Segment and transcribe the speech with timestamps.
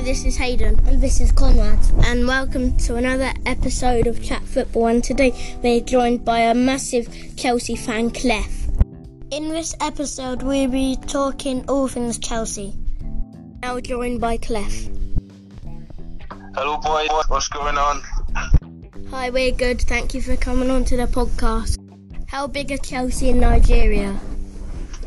[0.00, 0.78] this is Hayden.
[0.86, 1.78] And this is Conrad.
[2.04, 4.86] And welcome to another episode of Chat Football.
[4.86, 8.68] And today we're joined by a massive Chelsea fan, Clef.
[9.30, 12.72] In this episode, we'll be talking all things Chelsea.
[13.60, 14.88] Now joined by Clef.
[16.54, 17.10] Hello, boys.
[17.28, 18.02] What's going on?
[19.10, 19.82] Hi, we're good.
[19.82, 21.76] Thank you for coming on to the podcast.
[22.26, 24.18] How big are Chelsea in Nigeria?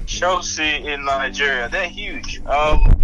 [0.06, 2.42] Chelsea in Nigeria, they're huge.
[2.46, 3.02] Um,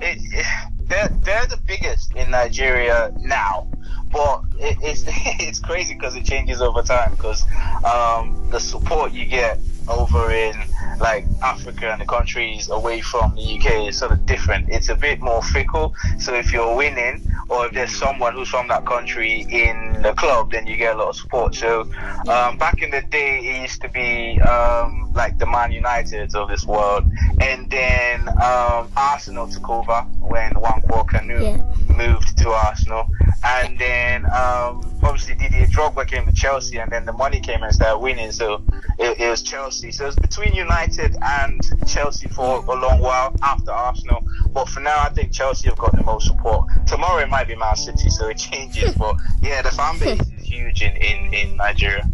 [0.00, 3.66] it, it, they're they're the biggest in Nigeria now,
[4.10, 7.12] but it, it's it's crazy because it changes over time.
[7.12, 7.44] Because
[7.84, 10.54] um, the support you get over in
[11.00, 14.66] like Africa and the countries away from the UK is sort of different.
[14.68, 15.94] It's a bit more fickle.
[16.18, 20.52] So if you're winning, or if there's someone who's from that country in the club,
[20.52, 21.54] then you get a lot of support.
[21.54, 21.82] So
[22.28, 26.48] um, back in the day, it used to be um, like the Man United of
[26.48, 27.04] this world,
[27.40, 31.94] and then um, Arsenal took over when Nwankwo Kanu Yeah.
[31.94, 33.08] moved to Arsenal,
[33.44, 37.74] and then um, obviously Didier Drogba came to Chelsea, and then the money came and
[37.74, 38.32] started winning.
[38.32, 38.62] So
[38.98, 39.92] it, it was Chelsea.
[39.92, 44.24] So it's between United and Chelsea for a long while after Arsenal.
[44.50, 46.68] But for now, I think Chelsea have got the most support.
[46.86, 48.94] Tomorrow it might be Man City, so it changes.
[48.98, 52.08] but yeah, the fan base is huge in, in, in Nigeria.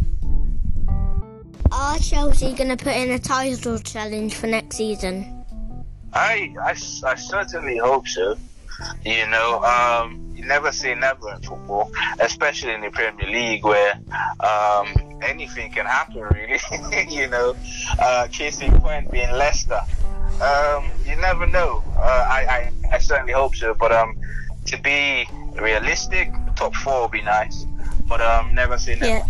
[1.71, 5.45] Are Chelsea going to put in a title challenge for next season?
[6.13, 8.35] I, I, I certainly hope so.
[9.05, 13.99] You know, um, you never say never in football, especially in the Premier League where
[14.39, 14.87] um,
[15.21, 16.59] anything can happen, really.
[17.09, 17.55] you know,
[17.99, 19.81] uh, case in point being Leicester.
[20.41, 21.83] Um, you never know.
[21.97, 24.15] Uh, I, I, I certainly hope so, but um,
[24.67, 25.27] to be
[25.59, 27.65] realistic, top four would be nice,
[28.07, 29.05] but um, never say never.
[29.05, 29.25] Yeah.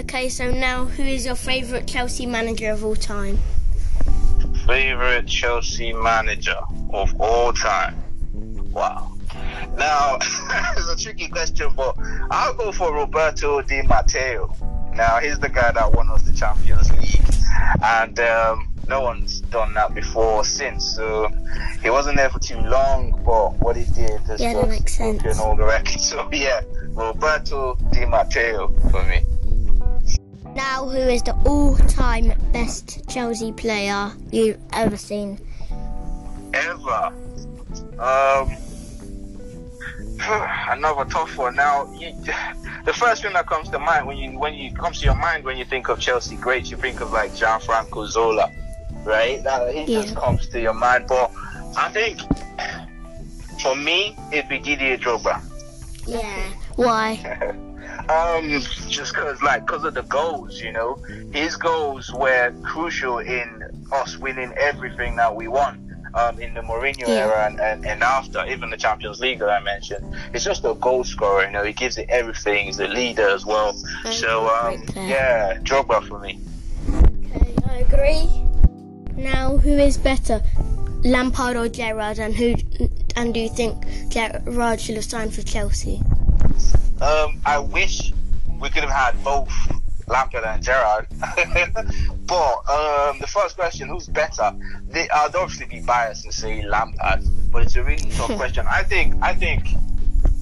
[0.00, 3.38] Okay, so now who is your favourite Chelsea manager of all time?
[4.66, 6.58] favorite Chelsea manager
[6.92, 7.96] of all time?
[8.72, 9.09] Wow.
[9.76, 10.18] Now,
[10.76, 11.96] it's a tricky question, but
[12.30, 14.54] I'll go for Roberto Di Matteo.
[14.94, 17.22] Now, he's the guy that won us the Champions League,
[17.82, 20.84] and um, no one's done that before or since.
[20.96, 21.28] So
[21.82, 25.38] he wasn't there for too long, but what he did is Yeah, that makes sense.
[25.38, 26.04] all the records.
[26.10, 29.24] So yeah, Roberto Di Matteo for me.
[30.56, 35.38] Now, who is the all-time best Chelsea player you've ever seen?
[36.52, 37.12] ever.
[38.00, 38.50] Um,
[40.70, 41.56] another tough one.
[41.56, 42.12] Now, you,
[42.84, 45.44] the first thing that comes to mind when you when you comes to your mind
[45.44, 48.50] when you think of Chelsea greats, you think of like Gianfranco Zola,
[49.04, 49.42] right?
[49.44, 51.06] That he just comes to your mind.
[51.08, 51.30] But
[51.76, 52.20] I think
[53.60, 55.42] for me, it'd be Didier Drogba.
[56.06, 56.52] Yeah.
[56.76, 57.14] Why?
[58.08, 58.48] um,
[58.88, 60.96] just cause like cause of the goals, you know,
[61.32, 65.79] his goals were crucial in us winning everything that we won.
[66.12, 67.26] Um, in the Mourinho Yeah.
[67.26, 70.04] era and, and, and after, even the Champions League that I mentioned,
[70.34, 71.44] it's just a goal scorer.
[71.44, 72.66] You know, he gives it everything.
[72.66, 73.74] He's a leader as well.
[74.02, 76.40] Very So um, yeah, Drogba for me.
[77.32, 78.28] Okay, I agree.
[79.16, 80.42] Now, who is better,
[81.04, 82.54] Lampard or Gerrard, and who
[83.16, 86.02] and do you think Gerrard should have signed for Chelsea?
[87.00, 88.12] Um, I wish
[88.58, 89.48] we could have had both
[90.10, 91.06] Lampard and Gerrard.
[92.26, 94.52] but um, the first question, who's better?
[94.88, 98.66] They, I'd obviously be biased and say Lampard, but it's a really tough question.
[98.68, 99.68] I think, I think,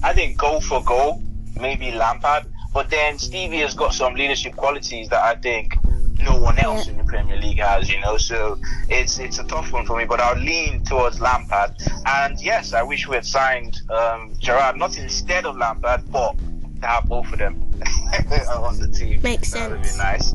[0.03, 1.23] I think goal for goal,
[1.59, 2.45] maybe Lampard.
[2.73, 5.75] But then Stevie has got some leadership qualities that I think
[6.19, 8.17] no one else in the Premier League has, you know.
[8.17, 8.59] So
[8.89, 11.71] it's it's a tough one for me, but I'll lean towards Lampard.
[12.05, 16.37] And yes, I wish we had signed um, Gerrard, not instead of Lampard, but
[16.81, 17.68] to have both of them
[18.49, 19.21] on the team.
[19.21, 19.97] Makes that would sense.
[19.97, 20.33] be nice.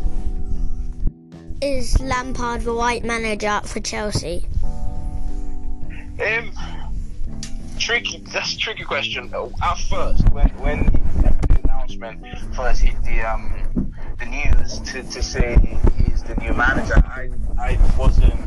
[1.61, 4.47] Is Lampard the right manager for Chelsea?
[6.21, 6.53] Um,
[7.79, 8.19] tricky.
[8.19, 9.33] That's a tricky question.
[9.63, 12.25] At first, when when the announcement
[12.55, 15.57] first hit the um the news to, to say
[15.97, 18.41] he's the new manager, I I wasn't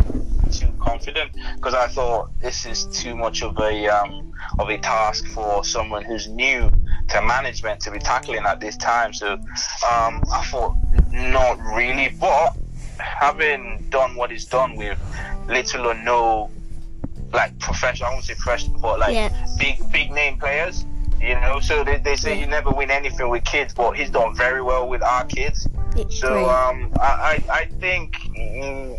[0.51, 5.27] too confident because I thought this is too much of a um of a task
[5.27, 6.69] for someone who's new
[7.09, 9.13] to management to be tackling at this time.
[9.13, 10.75] So um I thought
[11.12, 12.56] not really, but
[13.00, 14.98] having done what he's done with
[15.48, 16.50] little or no
[17.33, 19.30] like professional, I won't say professional, but like Yeah.
[19.57, 20.86] big big name players.
[21.19, 24.36] You know, so they, they say you never win anything with kids, but he's done
[24.36, 25.68] very well with our kids.
[25.95, 28.15] It's So um, I, I I think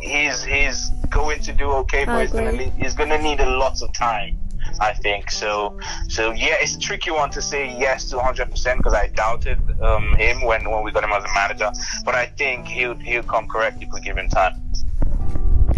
[0.02, 3.92] he's he's going to do okay, but he's gonna he's gonna need a lot of
[3.92, 4.36] time.
[4.80, 5.78] I think so.
[6.08, 9.58] So yeah, it's a tricky one to say yes to 100 percent because I doubted
[9.80, 11.70] um, him when, when we got him as a manager.
[12.04, 14.60] But I think he'll he'll come correct if we give him time.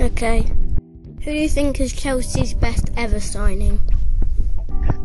[0.01, 0.43] Okay.
[1.25, 3.79] Who do you think is Chelsea's best ever signing?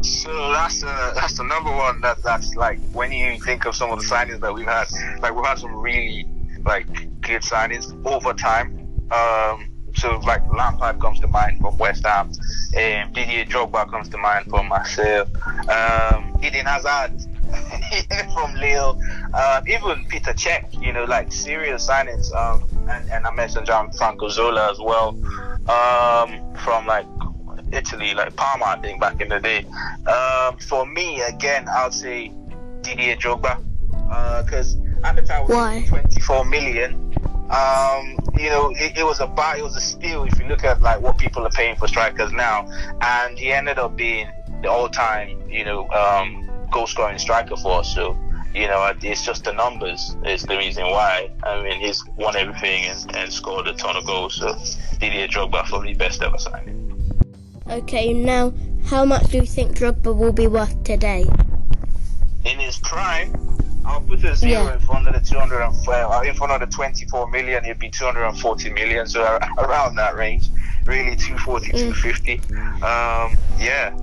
[0.01, 1.99] So that's uh, that's the number one.
[2.01, 4.87] That that's like when you think of some of the signings that we've had.
[5.19, 6.25] Like we've had some really
[6.63, 6.87] like
[7.21, 8.87] good signings over time.
[9.11, 12.31] Um, so like Lampard comes to mind from West Ham,
[12.75, 15.25] and Didier Drogba comes to mind from Marseille,
[15.69, 17.25] um, Eden Hazard
[18.33, 18.99] from Lille,
[19.33, 22.33] uh, even Peter Cech, you know, like serious signings.
[22.33, 25.09] Um, and, and I mentioned Gianfranco Zola as well,
[25.69, 27.05] um, from like
[27.71, 29.65] Italy, like Parma, I think back in the day.
[30.05, 32.31] Um, for me, again, I'll say
[32.81, 33.63] Didier Drogba,
[34.45, 35.85] because uh, at the time Why?
[35.87, 37.13] 24 million.
[37.49, 40.63] Um, you know, it, it, was a buy, it was a steal if you look
[40.63, 42.67] at like what people are paying for strikers now,
[43.01, 44.27] and he ended up being
[44.61, 47.93] the all-time, you know, um, goal-scoring striker for us.
[47.93, 48.17] So,
[48.53, 51.31] you know, it's just the numbers is the reason why.
[51.43, 54.35] I mean, he's won everything and, and scored a ton of goals.
[54.35, 54.55] So,
[54.99, 56.81] Didier Drogba for me, best ever signing.
[57.69, 58.53] Okay, now
[58.85, 61.25] how much do you think Drogba will be worth today?
[62.45, 63.33] In his prime,
[63.85, 64.73] I'll put a zero yeah.
[64.73, 67.63] in front of the 200 uh, in front of the 24 million.
[67.65, 69.21] It'd be 240 million, so
[69.57, 70.49] around that range.
[70.85, 71.93] Really, 240, mm.
[71.93, 72.39] 250.
[72.83, 73.95] Um, yeah.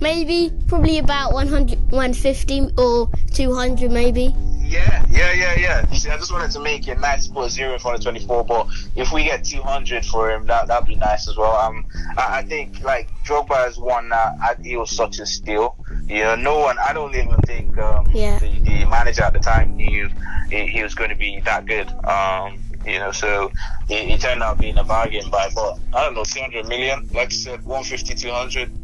[0.00, 4.34] Maybe, probably about 100, 150 or 200, maybe.
[4.68, 5.86] Yeah, yeah, yeah, yeah.
[5.92, 8.02] See, I just wanted to make it nice to put a zero in front of
[8.02, 8.66] 24, but
[8.96, 11.56] if we get 200 for him, that that'd be nice as well.
[11.56, 11.86] Um,
[12.18, 15.74] I, I think like Drogba is one that he was such a steal.
[16.06, 16.76] You know, no one.
[16.78, 18.38] I don't even think um, yeah.
[18.38, 20.10] the, the manager at the time knew
[20.50, 21.88] he, he was going to be that good.
[22.04, 23.50] Um, you know, so
[23.88, 27.28] it, it, turned out being a bargain by, but I don't know, 200 million, like
[27.28, 28.77] I said, 150, 200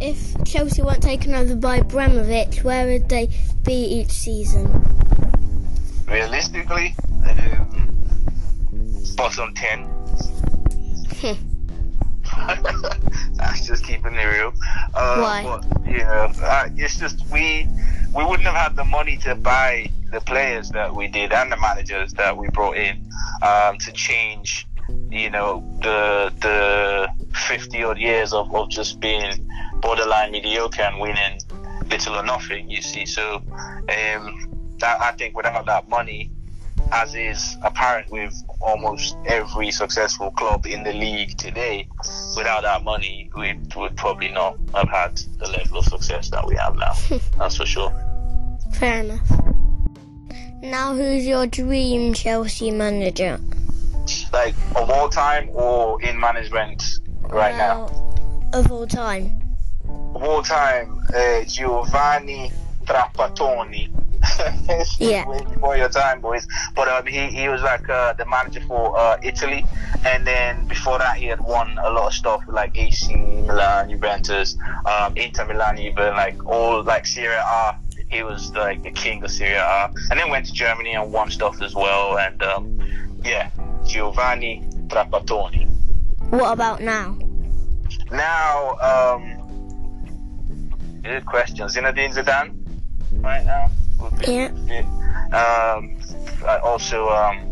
[0.00, 3.28] if Chelsea weren't taken over by Abramovich, where would they
[3.64, 4.84] be each season?
[6.06, 6.94] Realistically,
[7.26, 8.04] um,
[9.16, 9.88] bottom 10.
[13.34, 14.52] That's just keeping it real.
[14.94, 15.42] Uh, Why?
[15.42, 17.66] But, you know, uh, it's just we
[18.14, 21.56] we wouldn't have had the money to buy the players that we did and the
[21.56, 23.10] managers that we brought in
[23.42, 24.66] um, to change,
[25.10, 29.47] you know, the the 50 odd years of, of just being
[29.80, 31.40] borderline mediocre and winning
[31.90, 32.70] little or nothing.
[32.70, 34.48] You see, so um,
[34.78, 36.30] that, I think without that money,
[36.92, 41.88] as is apparent with almost every successful club in the league today,
[42.36, 46.56] without that money, we would probably not have had the level of success that we
[46.56, 46.94] have now.
[47.38, 47.92] That's for sure.
[48.74, 49.30] Fair enough.
[50.62, 53.38] Now, who's your dream Chelsea manager?
[54.32, 56.82] Like of all time or in management
[57.28, 57.90] right well,
[58.52, 58.58] now?
[58.58, 59.37] Of all time
[60.22, 62.52] all time, uh, Giovanni
[62.84, 63.90] Trapattoni.
[64.98, 65.24] yeah.
[65.24, 66.46] Before your time, boys.
[66.74, 69.64] But um, he, he was like uh, the manager for uh, Italy.
[70.04, 74.56] And then before that, he had won a lot of stuff like AC Milan, Juventus,
[74.86, 77.78] um, Inter Milan, even like all like Serie A.
[78.10, 79.92] He was like the king of Serie A.
[80.10, 82.18] And then went to Germany and won stuff as well.
[82.18, 82.80] And um,
[83.24, 83.50] yeah,
[83.86, 85.68] Giovanni Trapattoni.
[86.30, 87.16] What about now?
[88.10, 89.37] Now, um,
[91.02, 91.66] Good question.
[91.68, 92.56] Zinedine Zidane,
[93.12, 93.70] right now.
[94.26, 94.50] Yeah.
[95.32, 95.96] Um,
[96.62, 97.48] also, um,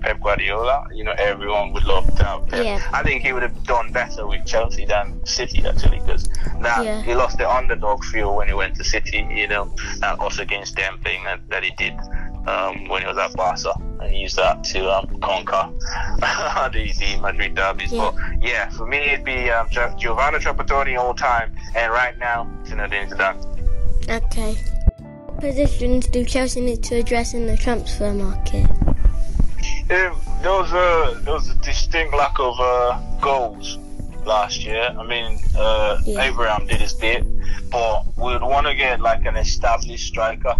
[0.00, 0.86] Pep Guardiola.
[0.94, 2.64] You know, everyone would love to have Pep.
[2.64, 2.80] Yeah.
[2.92, 7.02] I think he would have done better with Chelsea than City actually, because now yeah.
[7.02, 9.26] he lost the underdog feel when he went to City.
[9.30, 11.94] You know, and also against them thing that, that he did
[12.46, 15.70] um, when he was at Barca and used that to um, conquer
[16.72, 17.92] the, the Madrid derbies.
[17.92, 18.10] Yeah.
[18.10, 22.70] But yeah, for me it'd be um, Giovanni Trapattoni all time, and right now it's
[22.70, 23.54] Zinedine Zidane.
[24.08, 24.54] Okay.
[25.26, 28.68] What positions do Chelsea need to address in the transfer market?
[29.90, 33.78] Um, there was a there was a distinct lack of uh, goals
[34.24, 34.94] last year.
[34.98, 36.22] I mean, uh, yeah.
[36.22, 37.24] Abraham did his bit,
[37.70, 40.54] but we'd want to get like an established striker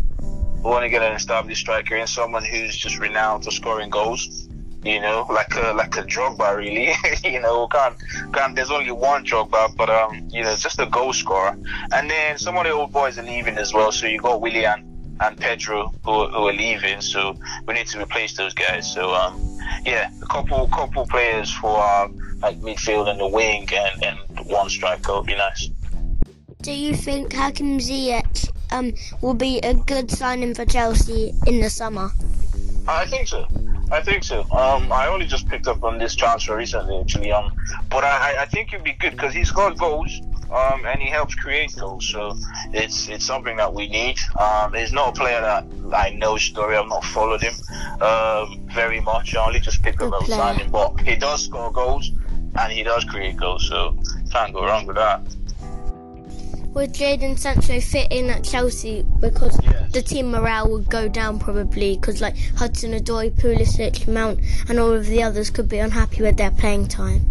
[0.64, 4.48] we want to get an established striker and someone who's just renowned for scoring goals.
[4.82, 6.92] You know, like a like a Drogba, really.
[7.24, 7.96] you know, can't
[8.32, 8.54] can't.
[8.54, 11.56] There's only one Drogba, but um, you know, just a goal scorer.
[11.92, 13.92] And then some of the old boys are leaving as well.
[13.92, 17.00] So you got Willian and Pedro who, who are leaving.
[17.00, 17.34] So
[17.66, 18.90] we need to replace those guys.
[18.92, 19.40] So um,
[19.84, 22.08] yeah, a couple couple players for uh,
[22.40, 25.68] like midfield and the wing, and, and one striker would be nice.
[26.64, 31.68] Do you think Hakim Ziyech um, will be a good signing for Chelsea in the
[31.68, 32.10] summer?
[32.88, 33.46] I think so.
[33.92, 34.44] I think so.
[34.50, 37.32] Um, I only just picked up on this transfer recently, actually.
[37.32, 37.52] Um,
[37.90, 40.10] but I, I think it'd be good because he's got goals.
[40.50, 42.34] Um, and he helps create goals, so
[42.72, 44.18] it's it's something that we need.
[44.38, 46.76] Um, he's not a player that I know story.
[46.76, 47.54] I've not followed him
[48.00, 49.34] um, very much.
[49.34, 52.10] I only just picked up on signing, but he does score goals
[52.56, 53.68] and he does create goals.
[53.68, 53.98] So
[54.32, 55.22] can't go wrong with that.
[56.74, 59.92] Would Jadon Sancho fit in at Chelsea because Yes.
[59.92, 64.92] the team morale would go down probably because like Hudson Odoi, Pulisic, Mount, and all
[64.92, 67.26] of the others could be unhappy with their playing time.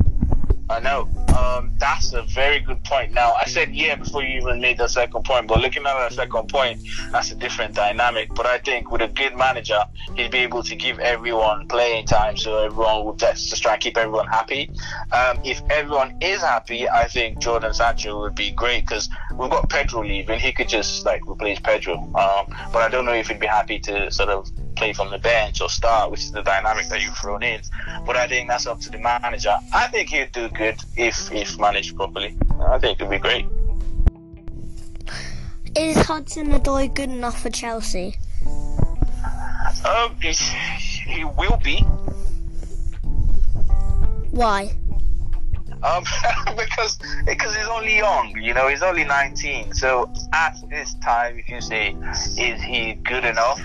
[0.69, 1.09] I know.
[1.35, 3.13] Um, that's a very good point.
[3.13, 6.13] Now, I said yeah before you even made the second point, but looking at that
[6.13, 6.79] second point,
[7.11, 8.33] that's a different dynamic.
[8.33, 9.83] But I think with a good manager,
[10.15, 13.81] he'd be able to give everyone playing time, so everyone would just, just try and
[13.81, 14.69] keep everyone happy.
[15.11, 19.69] Um, if everyone is happy, I think Jadon Sancho would be great because we've got
[19.69, 20.39] Pedro leaving.
[20.39, 21.95] He could just like replace Pedro.
[21.95, 25.17] Um, but I don't know if he'd be happy to sort of play from the
[25.17, 27.61] bench or start, which is the dynamic that you've thrown in.
[28.05, 29.57] But I think that's up to the manager.
[29.73, 32.35] I think he'd do good if if managed properly.
[32.59, 33.45] I think it'd be great.
[35.75, 38.15] Is Hudson Odoi good enough for Chelsea?
[39.85, 41.79] Um, he will be.
[44.29, 44.71] Why?
[45.83, 46.03] Um,
[46.57, 49.73] because because he's only young, you know, he's only 19.
[49.73, 51.95] So at this time, if you say,
[52.37, 53.61] is he good enough?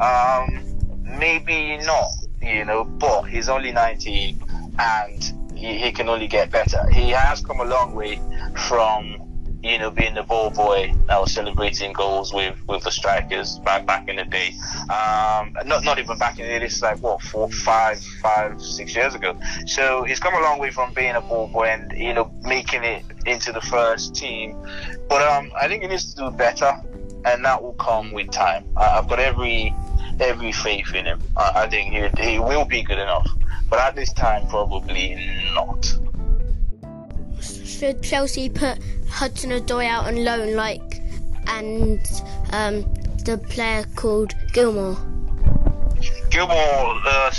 [0.00, 0.70] Um,
[1.18, 2.08] maybe not,
[2.42, 4.42] you know, but he's only 19
[4.78, 6.88] and he, he can only get better.
[6.90, 8.20] He has come a long way
[8.56, 9.16] from,
[9.62, 13.84] you know, being the ball boy that was celebrating goals with, with the strikers back
[13.84, 14.54] back in the day.
[14.84, 16.58] Um, not not even back in the day.
[16.60, 19.38] This is like what four, five, five, six years ago.
[19.66, 22.84] So he's come a long way from being a ball boy and you know making
[22.84, 24.56] it into the first team.
[25.10, 26.72] But um, I think he needs to do better,
[27.26, 28.64] and that will come with time.
[28.78, 29.74] I've got every
[30.20, 31.20] every faith in him.
[31.36, 33.28] I, I think he he will be good enough.
[33.68, 35.16] But at this time, probably
[35.54, 35.96] not.
[37.40, 41.00] Should Chelsea put Hudson Odoi out on loan like
[41.46, 42.00] and
[42.52, 42.82] um,
[43.24, 44.96] the player called Gilmour?
[46.30, 47.30] Gilmour, uh,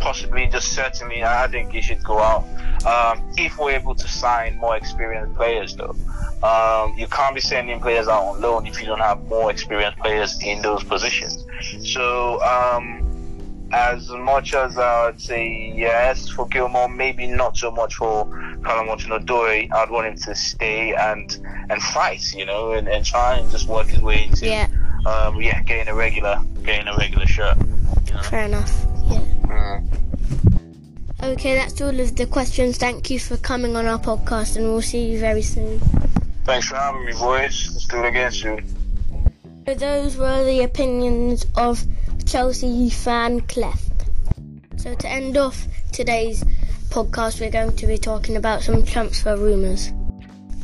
[0.00, 2.44] possibly, just certainly, I think he should go out.
[2.86, 5.96] Um, if we're able to sign more experienced players, though,
[6.42, 9.98] um, you can't be sending players out on loan if you don't have more experienced
[9.98, 11.44] players in those positions.
[11.82, 13.02] So, um,
[13.72, 18.24] as much as I would say yes for Gilmour, maybe not so much for
[18.64, 19.72] Callum Hudson-Odoi.
[19.72, 21.36] I'd want him to stay and
[21.68, 24.68] and fight, you know, and, and try and just work his way into Yeah,
[25.04, 27.56] um, yeah, getting a regular, getting a regular shirt.
[28.06, 28.22] You know?
[28.22, 28.86] fair enough.
[29.10, 29.20] Yeah.
[29.46, 30.05] Mm.
[31.22, 32.76] Okay, that's all of the questions.
[32.76, 35.80] Thank you for coming on our podcast, and we'll see you very soon.
[36.44, 37.70] Thanks for having me, boys.
[37.72, 38.66] Let's do it again soon.
[39.66, 41.82] So those were the opinions of
[42.26, 43.82] Chelsea fan Clef.
[44.76, 46.44] So to end off today's
[46.90, 49.92] podcast, we're going to be talking about some transfer rumours.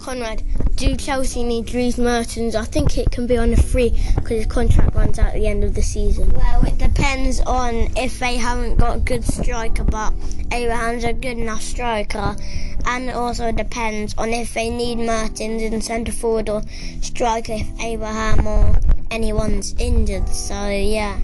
[0.00, 0.42] Conrad,
[0.76, 2.54] do Chelsea need Dries Mertens?
[2.54, 5.46] I think it can be on a free because his contract runs out at the
[5.46, 6.32] end of the season.
[6.32, 10.12] Well, it depends on if they haven't got a good striker, but
[10.50, 12.36] Abraham's a good enough striker.
[12.84, 16.62] And it also depends on if they need Mertens in centre forward or
[17.00, 18.78] striker if Abraham or
[19.10, 20.28] anyone's injured.
[20.28, 21.18] So, yeah.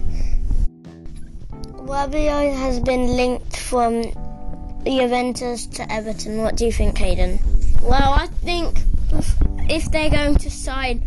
[1.73, 4.03] Wabio has been linked from
[4.85, 6.37] Juventus to Everton.
[6.37, 7.39] What do you think, Hayden?
[7.81, 8.79] Well, I think
[9.69, 11.03] if, they're going to sign,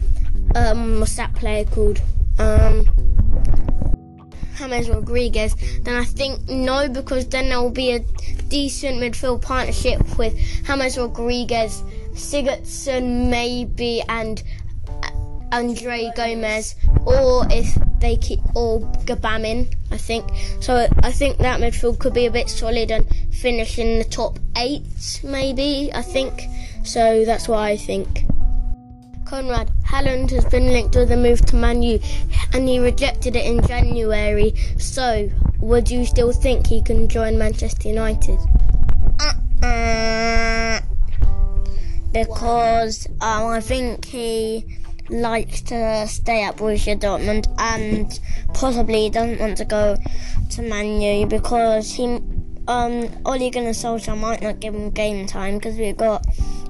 [0.54, 2.00] um, what's that player called?
[2.38, 2.86] Um,
[4.56, 8.00] James Rodriguez, then I think no, because then there will be a
[8.48, 14.42] decent midfield partnership with James Rodriguez, Sigurdsson maybe, and
[15.52, 20.24] Andre Gomes, or if they keep or Gbamin, I think.
[20.60, 24.38] So I think that midfield could be a bit solid and finish in the top
[24.56, 25.90] eight, maybe.
[25.92, 26.42] I think.
[26.84, 28.24] So that's what I think.
[29.32, 31.98] Conrad Haaland has been linked with a move to Man U,
[32.52, 34.52] and he rejected it in January.
[34.76, 38.38] So, would you still think he can join Manchester United?
[39.62, 40.80] Uh,
[42.12, 44.66] because um, I think he
[45.08, 48.20] likes to stay at Borussia Dortmund and
[48.52, 49.96] possibly doesn't want to go
[50.50, 52.04] to Man U because he
[52.68, 56.22] um Ole Gunnar Solskjaer might not give him game time because we've got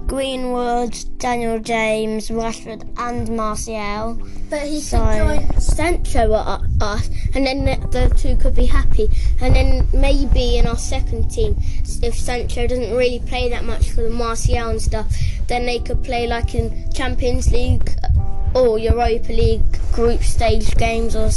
[0.06, 4.18] Greenwood, Daniel James, Rashford, and Martial.
[4.50, 5.16] But he So- could
[5.50, 9.08] join Sancho at us, and then the, the two could be happy.
[9.40, 11.56] And then maybe in our second team,
[12.02, 15.06] if Sancho doesn't really play that much for the Martial and stuff,
[15.46, 17.90] then they could play like in Champions League
[18.54, 21.30] or Europa League group stage games or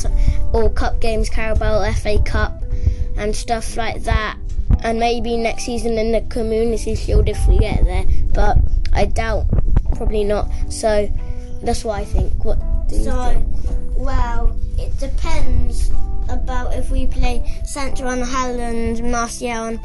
[0.54, 2.62] or cup games, Carabao, FA Cup,
[3.18, 4.38] and stuff like that
[4.86, 8.06] and maybe next season in the Community Shield if we get there.
[8.34, 8.60] But
[8.94, 9.48] I doubt,
[9.96, 10.48] probably not.
[10.70, 11.12] So
[11.64, 12.46] that's what I think.
[12.46, 13.48] What do so, think?
[13.98, 15.90] Well, it depends
[16.30, 19.80] about if we play Central and Haaland Martial and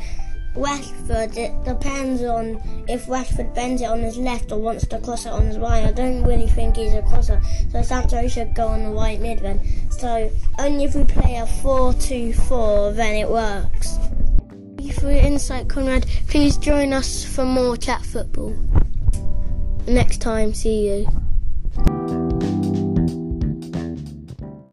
[0.55, 1.35] Westford.
[1.35, 5.33] It depends on if Westford bends it on his left or wants to cross it
[5.33, 5.83] on his right.
[5.83, 7.41] I don't really think he's a crosser,
[7.73, 9.63] so Sancho should go on the right mid then.
[9.91, 13.97] So only if we play a 4-2-4 then it works
[14.91, 16.07] you for your insight, Conrad.
[16.29, 18.57] Please join us for more chat football.
[19.87, 21.30] Next time, see you.